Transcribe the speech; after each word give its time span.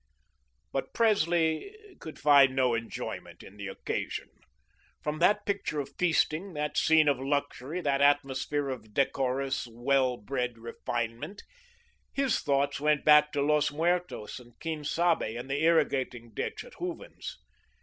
But 0.71 0.95
Presley 0.95 1.77
could 1.99 2.17
find 2.17 2.55
no 2.55 2.73
enjoyment 2.73 3.43
in 3.43 3.57
the 3.57 3.67
occasion. 3.67 4.31
From 5.03 5.19
that 5.19 5.45
picture 5.45 5.79
of 5.79 5.93
feasting, 5.99 6.53
that 6.53 6.75
scene 6.75 7.07
of 7.07 7.19
luxury, 7.19 7.81
that 7.81 8.01
atmosphere 8.01 8.69
of 8.69 8.95
decorous, 8.95 9.67
well 9.67 10.17
bred 10.17 10.57
refinement, 10.57 11.43
his 12.11 12.39
thoughts 12.39 12.79
went 12.79 13.05
back 13.05 13.31
to 13.33 13.43
Los 13.43 13.69
Muertos 13.71 14.39
and 14.39 14.59
Quien 14.59 14.83
Sabe 14.83 15.35
and 15.35 15.51
the 15.51 15.61
irrigating 15.63 16.31
ditch 16.33 16.63
at 16.65 16.73
Hooven's. 16.79 17.37